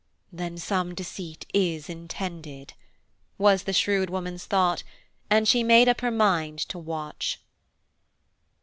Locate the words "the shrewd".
3.65-4.09